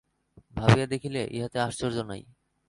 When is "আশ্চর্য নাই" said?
1.59-2.21